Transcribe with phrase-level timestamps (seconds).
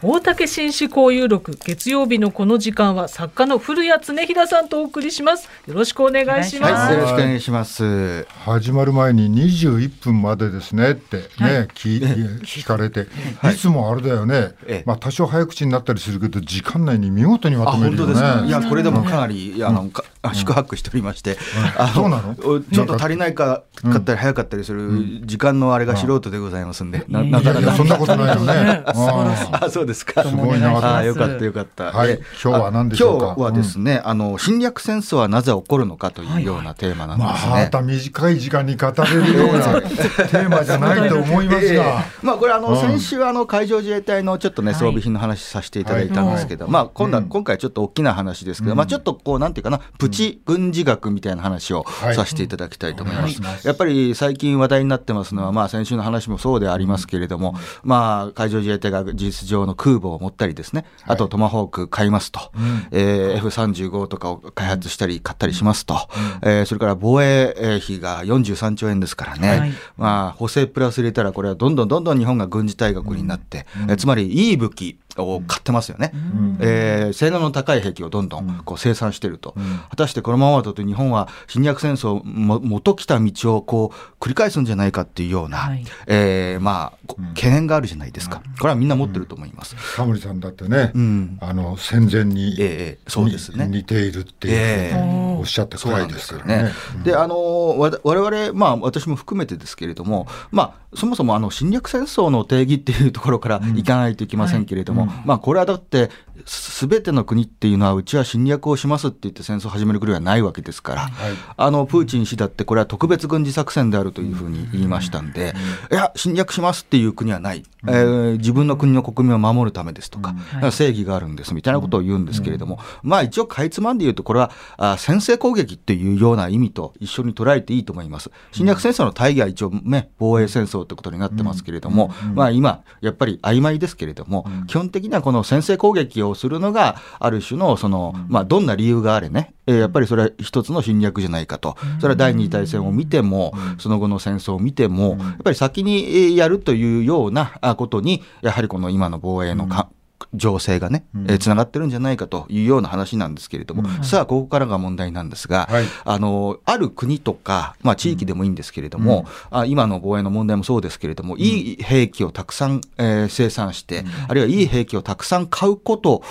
[0.00, 5.48] 大竹紳士交友録月曜日のこの時間は作家の古谷恒平さんとお送りします。
[5.66, 8.24] よろしくお願いします、はい、よろしくお願いします。
[8.44, 12.00] 始まる前に21分までですねってね、はい、聞
[12.42, 13.08] 聞かれて、
[13.42, 14.54] はい、いつもあれだよね、
[14.86, 18.46] まあ多少早口になったりするけど時間内に見事にまとめるよね。
[18.46, 19.92] いやこれでもかなり、あの、うん、
[20.32, 21.38] 宿泊しておりまして、
[21.80, 22.36] うん、そうなの？
[22.36, 27.74] ちょっと足りないかかったり早かったりする時間のあれが素人でございますんで、ななかなか。
[27.74, 28.84] そんなことないよね。
[29.50, 30.22] あそうですか。
[30.28, 30.96] すごいな。
[30.98, 31.84] あよかったよかった。
[31.92, 33.26] はい、今日は何でしょうか？
[33.26, 37.52] 今日はですね、あの侵略戦争はなぜ起こるのかというようなテーマなんですね。
[37.52, 53.66] また短い時間に語れるような テーマじゃないと思いますが、まあこれあの先週あの海上自衛隊のちょっとね装備品の話させていただいたんですけど、まあ今度は今回ちょっと大きな話ですけど、まあちょっとこうなんていうかなプチ軍事学みたいな話をさせていただきたいと思います。
[53.66, 65.94] やっぱり最近話題になってますのはまあ先週の話もそうでありますけれども、まあ海上自衛隊が事実上の空母を持ったりですね、あとトマホーク買いますと、うん、えー、F35 とかを開発したり買ったりしますと、
[66.42, 89.76] うん、えー、それから防衛費が43兆円ですからね、はい、まあ、補正プラス入れたらこれはどんどんどんどん日本が軍事大国になって、うん、えつまりいい武器を買ってますよね、うん、えー、性能の高い兵器をどんどんこう生産していると、うん、果たしてこのままだと日本は侵略戦争も元来た道をこう繰り返すんじゃないかっていうような、はい、えー、まあ、懸念があるじゃないですか、これはみんな持ってると思います。
[89.96, 90.92] タモリさんだってね、
[91.40, 96.72] あの戦前に、えー、そうですね、似ているっていう、おっしゃったくらいですからね。
[97.04, 106.10] で、あのわ我々まあ私も含めてですけれども、まあそもそもあの侵略戦争の定義っていうところからいかないといけませんけれども、まあこれはだって
[106.46, 115.54] すべての国っていうのはうちは侵略をしますって言って戦争を始める国はないわけですから、はい、あのプーチン氏だってこれは特別軍事作戦であるというふうに言いましたんで、
[115.90, 120.34] いや侵略しますっていう国はない、えー、自分の国の国民を守るためですとか、
[120.70, 128.30] 正義があるんですみたいなことを言うんですけれども、まあ一応かいつまんで言うとこれはあ先制攻撃っていうような意味と一緒に捉えていいと思います。
[128.52, 147.46] 侵略戦争の大義は一応ね防衛戦争ってことになってますけれども、まあ今やっぱり曖昧ですけれども、基本的にはこの先制攻撃をするのがある種のその、まあ、どんな理由があれね、えー、やっぱりそれは一つの侵略じゃないかと、それは第二次大戦を見ても、その後の戦争を見ても、やっぱり先にやるというような
[147.76, 149.88] ことに、やはりこの今の防衛のか、
[150.34, 151.04] 情勢がね、
[151.40, 166.22] つながってるんじゃないかというような話なんですけれども、うん、さあ、ここからが問題なんですが、はい、あの、ある国とか、まあ、地域でもいいんですけれども、うん、あ今の防衛の問題もそうですけれども、うん、いい兵器をたくさん、えー、生産して、あるいはいい兵器をたくさん買うこと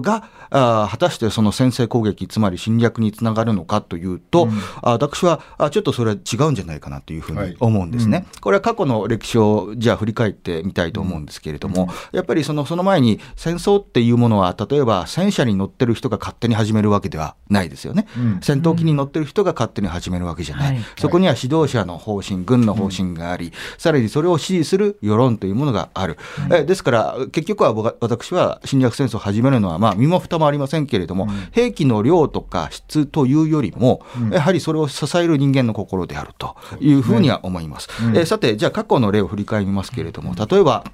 [0.00, 4.50] が、あ果たしてその先制攻撃、つまり侵略につながるのかというと、うん、
[4.82, 8.18] あ私はあちょっとそれは違うんじゃないかなというふうに思うんですね。
[8.18, 18.06] はいうん、これは過去の歴史をじゃあ振り返ってみたいと思うんですけれども、やっぱりそのその前に戦争っていうものは、例えば戦車に乗ってる人が勝手に始めるわけではないですよね。
[18.42, 20.74] 戦闘機に乗ってる人が勝手に始めるわけじゃない。
[20.74, 26.18] はい、そこには指導者の方針、軍の方針があり、さらにそれを支持する世論というものがある。
[26.50, 37.88] えですから、結局は私は侵略戦争を始めるのは、まあ、身も蓋もありませんけれども、うん、兵器の量とか質というよりも、うん、やはりそれを支える人間の心であるというふうには思います。
[37.88, 40.84] すね、えさて、じゃあ過去の例を振り返りますけれども、例えば、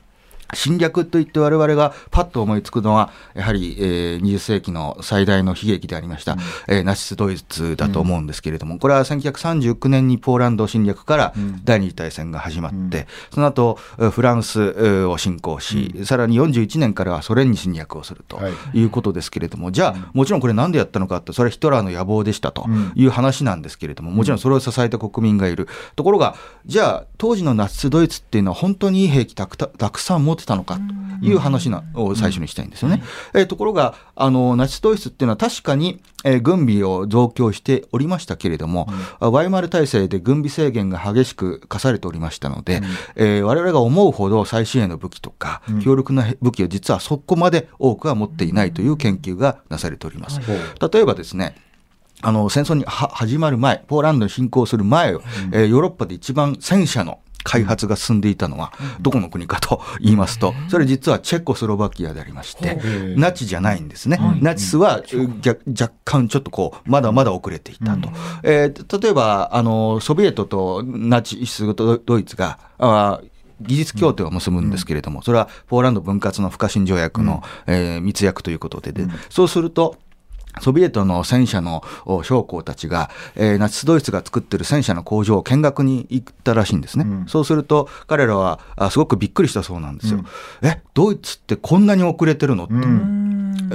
[0.55, 6.39] 侵略といって我々がパッと思いつくのは、やはり、えー、20世紀の最大の悲劇でありました、うん、
[6.69, 18.41] えー、ナチス・ドイツだと思うんですけれども、これは1939年にポーランド侵略から第二次大戦が始まって、うん、その後フランスを侵攻し、うん、さらに41年からはソ連に侵略をすると
[18.75, 18.89] い。
[18.89, 25.69] うことですけれども、はい、じゃあ、もちろんこれなんでやったのかって、それはヒトラーの野望でしたという話なんですけれども、もちろんそれを支えた国民がいる。
[25.95, 26.35] ところが、
[26.67, 30.79] じゃあ、当時のナチス・ドイツっていうのは本当にいい兵器たくさん持ってたのか
[31.21, 33.03] という話なを最初にしたいんですよね。
[33.35, 38.89] えー、ところがあのナチスドイツっていうのは確かに、えー、軍備を増強しておりましたけれども、
[39.21, 42.85] うん、ワイマル体制で軍備制限が激しく課されておりましたので、うん。
[43.17, 50.41] えー、我々が思うほど最新鋭の武器とか、うん、強力な武器を実はそこまで多くは持っていないという研究がなされております。
[50.41, 51.57] 例えばですね
[52.21, 55.21] あの戦争に始まる前、ポーランドに侵攻する前、うん、
[55.53, 62.79] えー、ヨーロッパで一番戦車の開発が進んでいたのは、どこの国かと言いますと、それ実はチェコスロバキアでありまして、
[63.17, 64.21] ナチじゃないんですね。
[64.43, 65.03] ナチスは
[65.67, 68.11] 若干ちょっとこう、まだまだ遅れていたと。
[68.43, 73.21] えー、例えば、あの、ソビエトとナチスドイツが、あ
[73.61, 79.97] 技術協定を結ぶんですけれども、それはポーランド分割の不可侵条約の、えー、密約ということでで、そうすると、
[80.61, 81.83] ソビエトの戦車の
[82.23, 87.05] 将校たちが、えー、ナチス・ドイツが作ってる戦車の工場を見学に行ったらしいんですね。
[87.07, 90.21] うん、そうすると、彼らはあすごくびっくりしたそうなんですよ。
[90.63, 92.75] うん、え、ドイツってこんなに遅れてるのって。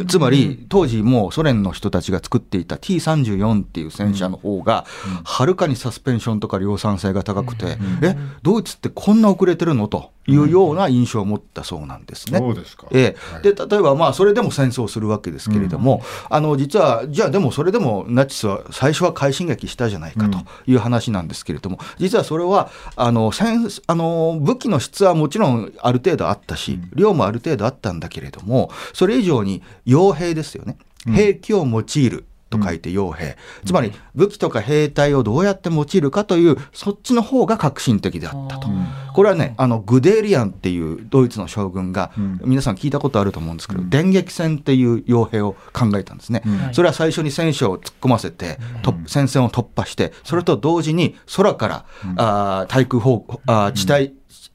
[0.07, 4.85] つまり、当時もうソ連の人たちが作っていた T34 っていう戦車の方が、
[5.23, 12.39] はるかにサスペンションとか量産性が高くて、え、ドイツってこんな遅れてるのというような印象を持ったそうなんですね。
[12.39, 12.87] そうですか。
[12.91, 30.77] ええ、で、例えばまあ、それでも戦争するわけですけれども、あの、実は、じゃあでもそれでもナチスは最初は快進撃したじゃないかという話なんですけれども、実はそれは、あの、戦あの武器の質はもちろんある程度あったし、量もある程度あったんだけれども、それ以上に傭兵ですよね。
[31.05, 32.25] 兵器を用いる。
[32.57, 33.35] と書いて傭兵、
[33.65, 38.67] つまり武器とか兵隊をどうやって用いるかというそっちの方が革新的であったと。
[39.13, 42.11] これはねあのグデーリアンっていうドイツの将軍が、
[42.43, 48.59] 皆さん聞いたことあると思うんですけど、電撃戦っていう傭兵を考えたんですね、それは最初に戦車を突っ込ませて、
[49.07, 51.85] 戦線を突破してそれと同時に空から、
[52.17, 54.13] あ対空砲あ地対、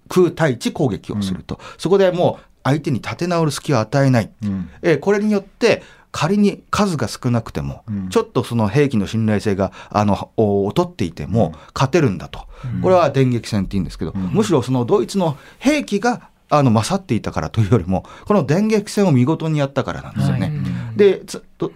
[0.09, 20.47] 空対地攻撃をすると、そこでもう相手に立て直る隙を与えない、うん、えー、これによって仮に数が少なくても、うん、ちょっとその兵器の信頼性があの劣っていても勝てるんだと、うん、これは電撃戦って言うんですけど、むしろそのドイツの兵器があの勝っていたからというよりもこの電撃戦を見事にやったからなんですよね。
[20.49, 21.23] はい、で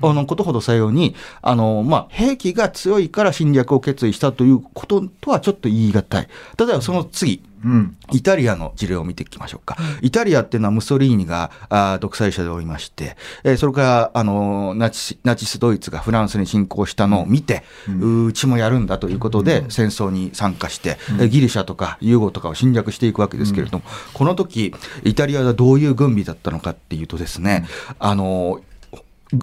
[0.00, 6.28] あのことほどさようにあの、まあ、兵器が強いから侵略を決意したということとはちょっと言い難い。
[6.58, 9.76] 例えばその次、うん、イタリアの事例を見ていきましょうか。
[10.00, 24.74] イタリアっていうのはムッソリーニがあ独裁者でおりまして、えー、それからあのナチナチス・ドイツがフランスに侵攻したのを見て、うん、うちもやるんだということで戦争に参加して、うん、ギリシャとかユーゴとかを侵略していくわけですけれども、この時
[25.04, 27.66] イタリアがどういう軍備だったのかっていうとですね、
[27.98, 28.60] あの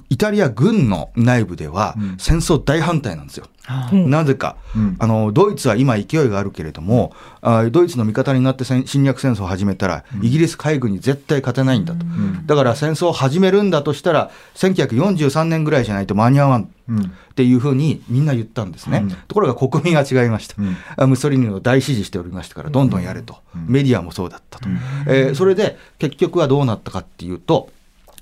[0.09, 3.47] イタリア軍の内部では戦争大反対なんですよ。
[3.91, 16.69] うん、なぜか、うん、あのドイツは今勢いがあるけれども、あドイツの味方になって侵略戦争を始めたら、イギリス海軍に絶対勝てないんだと、うん、だから戦争を始めるんだとしたら1943年ぐらいじゃないと間に合わん。
[16.89, 24.67] っていうふうにみんな言ったんですね、ところが国民は違いました、ムッソリーニを大支持しておりましたからどんどんやれと、メディアもそうだったと、
[25.05, 27.69] えー、それで結局はどうなったかっていうと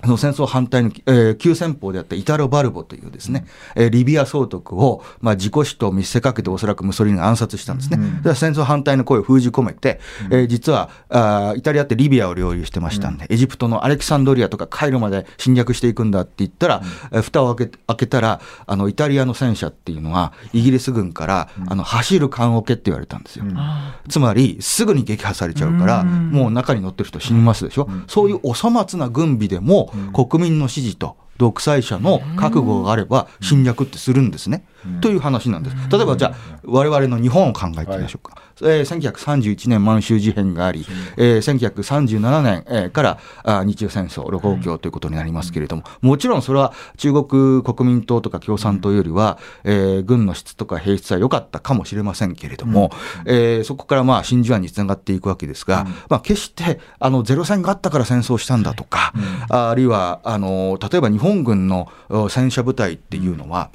[0.03, 7.97] その戦争反対の、えー、急先鋒であったイタロ・バルボというですね、えー、リビア総督を、まあ、自己死と見せかけておそらくムソリーニが暗殺したんですね。
[8.23, 9.99] うん、戦争反対の声を封じ込めて、
[10.29, 23.45] うん、えー、実はあイタリアってリビアを領有してましたんで、うん、エジプトのアレキサンドリアとかカイロまで侵略していくんだって言ったら、うん、蓋を開け開けたらあのイタリアの戦車っていうのはイギリス軍から、あの走る棺桶って言われたんですよ。
[24.09, 27.89] つまりすぐに撃破されちゃうから、もう中に乗ってる人死にますでしょ。
[28.07, 34.65] そういうお粗末な軍備でも、国民の支持と独裁者の覚悟があれば侵略ってするんですね。
[35.01, 35.75] という話なんです。
[35.91, 38.33] 例えばじゃあ我々の日本を考えてみましょうか。
[38.35, 40.85] はいえー、1931年満州事変があり、
[41.17, 52.91] えー、1937年、えー、からあ日中戦争、盧溝橋ということになりますけれども、もちろんそれは中国国民党とか共産党よりは、えー、軍の質とか兵質は良かったかもしれませんけれども、
[53.25, 59.13] うん、えー、そこからまあ真珠湾につながっていくわけですが、うん、まあ、決してあのゼロ戦があったから戦争したんだとか、
[59.49, 61.91] うん、あるいはあの例えば日本軍の
[62.29, 63.69] 戦車部隊っていうのは、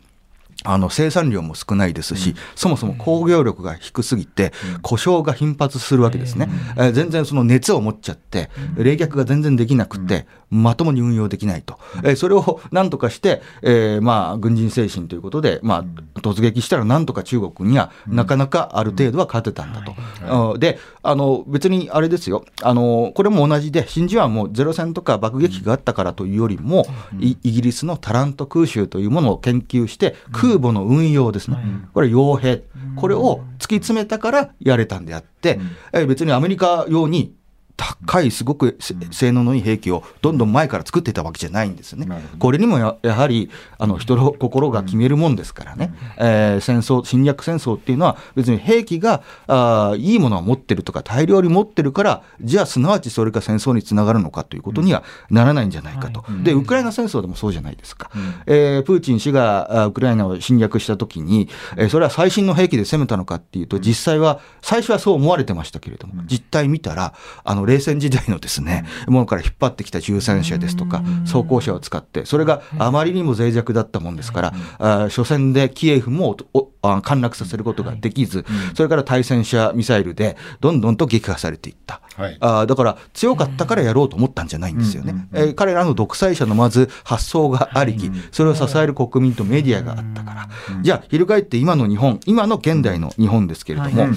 [0.64, 20.58] あの生産量も少ないですし、うん、そもそも工業力が低すぎて、故障が頻発するわけですね、えー、全然その熱を持っちゃって、冷却が全然できなくて、まともに運用できないと、えー、それをなんとかして、えー、まあ軍人精神ということで、まあ、突撃したらなんとか中国にはなかなかある程度は勝てたんだと。
[20.58, 22.44] であの別にあれですよ。
[22.62, 26.86] あのこれも同じで真珠湾もゼロ戦とか爆撃機があったからというよりも、
[27.20, 31.56] イギリスのタラント空襲というものを研究して空母の運用ですね、
[31.92, 32.64] これ傭兵。
[32.96, 35.60] これを突き詰めたからやれたんであって、
[35.92, 37.34] え別にアメリカ用に
[37.76, 38.78] 高いすごく
[39.10, 42.06] 性能のいい兵器をどんどん前から作ってたわけじゃないんですね。
[42.38, 56.24] これにもやはりあの人の心が決めるもんですからね、えー、戦争侵略戦争っていうのは別に兵器があいいものを持ってるとか大量に持ってるからじゃあすなわちそれが戦争につながるのかということにはならないんじゃないかと。
[56.42, 58.10] でウクライナ戦争でもそうじゃないですか。
[58.46, 67.14] えー、プーチン氏がウクライナを侵略した時に、えー、それは最新の兵器で攻めたのかっていうと実際は最初はそう思われてましたけれども実態見たら
[67.44, 76.36] あの冷戦時代のですね、ものから引っ張ってきた重戦車ですとか、装甲車を使って、それがあまりにも脆弱だったもんですから、あ初戦でキエフも
[76.82, 90.48] 陥落させることができず、それから対戦車ミサイルでどんどんと撃破されていった、はい、あだから強かったからやろうと思ったんじゃないんですよね、えー、彼らの独裁者のまず発想がありき、それを支える国民とメディアがあったから、
[90.82, 94.08] じゃあ翻って今の日本今の現代の日本ですけれども、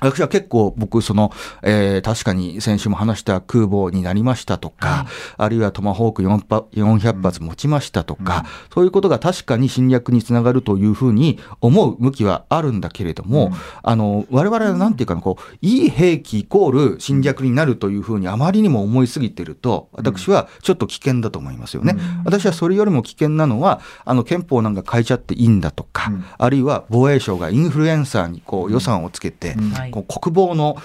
[0.00, 13.52] 私は結構僕その、えー、確かに先週も話した空母になりましたとか、はい、あるいはトマホーク400発持ちましたとか、うん、そういうことが確かに侵略につながるというふうに思う向きはあるんだけれども、うん、
[13.82, 21.94] あの我々はなんていうかなこういい兵器イコール侵略になるというふうにあまりにも思いすぎてると私はちょっと危険だと思いますよね。
[21.96, 29.56] うん、私はそれよりも危険なのはあの憲法なんか変えちゃっていいんだとか、あるいは防衛省がインフルエンサーにこう予算をつけて、
[29.90, 30.76] 国防の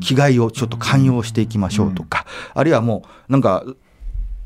[0.00, 3.64] 気概をちょっと寛容していきましょうとか、あるいはもうなんか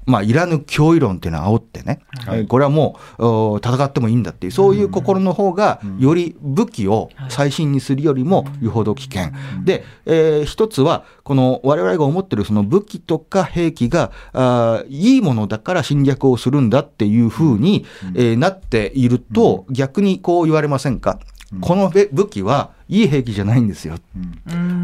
[0.06, 9.30] まあ、いらぬ脅威論っていうのは煽ってね、はい、これはもう戦ってもいいんだっていう、そういう心の方が、より武器を最新にするよりもよほど危険。
[9.62, 21.20] で、えー、一つは、この我々が思ってるその武器とか兵器があいいものだから侵略をするんだっていうふうに、えー、なっていると、逆にこう言われませんか？
[21.60, 23.96] この武器はいい兵器じゃないんですよ。
[23.96, 23.98] っ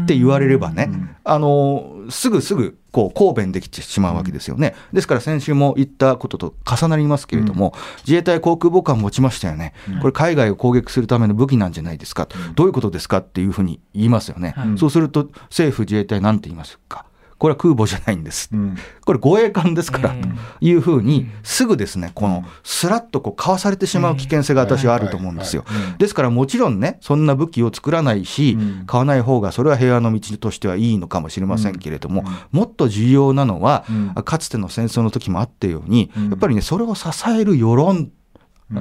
[0.05, 0.89] て言われればね、
[1.23, 4.75] あのすぐすぐこう抗弁できてしまうわけですよね。
[4.91, 14.55] ですから先週も言ったことと重なりますけれども、自衛隊航空母艦持ちましたよね、これ、海外を攻撃するための武器なんじゃないですか、どういうことですかっていうふうに言いますよね。
[14.77, 17.05] そうすると政府、自衛隊なんて言いますか。
[17.37, 18.75] これは空母じゃないんです、うん、
[19.05, 20.15] これ護衛艦ですから、と
[20.59, 25.63] いうふうに、すぐですね、このすらっとこうかわされてしまう危険性が私はあると思うんですよ。
[25.97, 33.85] ですからもちろんね、そんな武器を作らないし、買わない方が、それは平和の道としてはいいのかもしれませんけれども、もっと重要なのは、
[34.25, 38.09] かつての戦争の時もあったように、やっぱりね、それを支える世論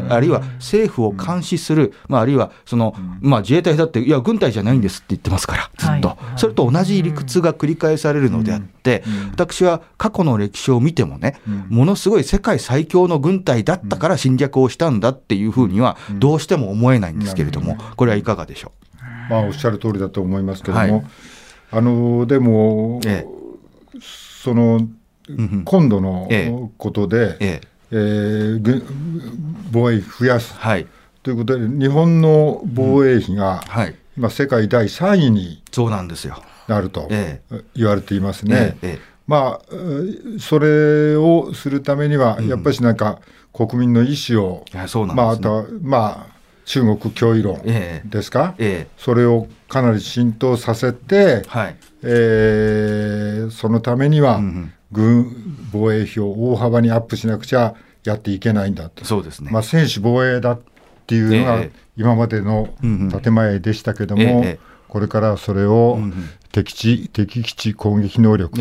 [0.09, 18.73] あるいは政府を監視する、まあ、あるいはその、まあ、自衛隊だって、いや、軍隊じゃないんですって言ってますから、ずっと、それと同じ理屈が繰り返されるのであって、私は過去の歴史を見てもね、ものすごい世界最強の軍隊だったから侵略をしたんだっていうふうには、どうしても思えないんですけれども、これはいかがでしょ
[19.29, 19.31] う？
[19.31, 21.07] まあ、おっしゃる通りだと思いますけれども、はい、
[21.71, 23.99] あのでも、ええ、
[24.43, 24.81] その、
[25.65, 28.83] 今度のことで、えええー、
[29.71, 30.87] 防衛費増やす、はい、
[31.23, 36.43] ということで、日本の防衛費が、うんはい、今、世界第3位にそうなんですよ。
[36.69, 37.09] なると
[37.75, 38.77] 言われていますね。
[38.83, 43.19] えええまあ、それをするためには、やっぱりなんか
[43.53, 47.61] 国民の意思を、うんね、まあ、あとは、まあ、中国脅威論
[48.09, 48.89] ですか、ええ。
[48.97, 51.77] それをかなり浸透させて、はい。
[52.03, 54.41] えー、そのためには、
[54.93, 57.75] 軍防衛費を大幅にアップしなくちゃ
[58.05, 59.51] やっていけないんだと、そうですね。
[59.51, 60.61] まあ、専守防衛だっ
[61.07, 61.65] ていうのが
[61.97, 62.69] 今までの
[63.23, 64.45] 建前でしたけども、
[64.89, 65.99] これからそれを
[66.53, 68.61] 敵地、敵基地攻撃能力、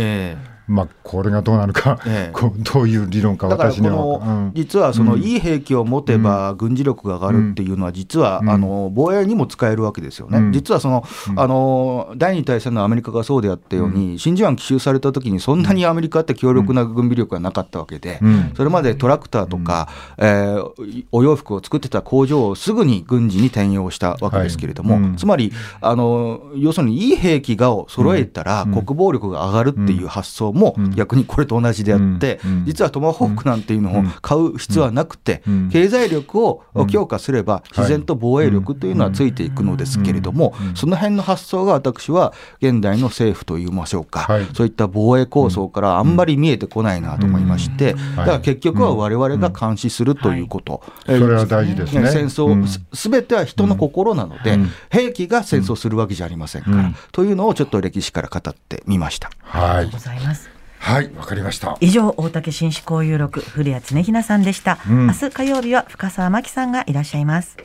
[0.68, 11.04] まあ、これがどうなるか、ええ、どういう理論か、私には、うん、実はその、いい兵器を持てば軍事力が上がるっていうのは、実は、あの防衛にも使えるわけですよね、実はその、
[11.36, 18.20] あの第二次大戦のアメリカがそうであったように、真珠湾奇襲されたときに、そんなにアメリカって強力な軍備力がなかったわけで、
[18.56, 52.10] それまでトラクターとか、えー、お洋服を作ってた工場をすぐに軍事に転用したわけですけれども、つまりあの、要するにいい兵器がを揃えたら、国防力が上がるっていう発想も逆にこれと同じであって、実はトマホークなんていうのを買う必要はなくて、経済力を強化すれば、自然と防衛力というのはついていくのですけれども、その辺の発想が私は現代の政府といいましょうか、そういった防衛構想からあんまり見えてこないなと思いまして、だから結局はわれわれが監視するということ、それは大事ですね。
[52.10, 54.58] 戦争、すべては人の心なので、
[54.90, 59.30] 兵器が戦争するわけじゃありませんから、というのをちょっと歴史から語ってみました。
[59.42, 60.45] はい、ありがとうございます。
[60.86, 61.78] はい、わかりました。
[61.82, 64.78] 以上、大竹紳士交友録、古谷恒雛さんでした。
[64.88, 67.58] うん、明日火曜日は深澤真紀さんがいらっしゃいます。